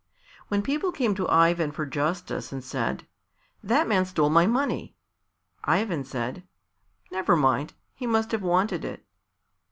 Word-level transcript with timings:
When 0.47 0.63
people 0.63 0.91
came 0.91 1.13
to 1.13 1.29
Ivan 1.29 1.71
for 1.71 1.85
justice 1.85 2.51
and 2.51 2.63
said, 2.63 3.05
"That 3.61 3.87
man 3.87 4.03
stole 4.05 4.31
my 4.31 4.47
money," 4.47 4.95
Ivan 5.63 6.05
said, 6.05 6.41
"Never 7.11 7.35
mind; 7.35 7.75
he 7.93 8.07
must 8.07 8.31
have 8.31 8.41
wanted 8.41 8.83
it." 8.83 9.05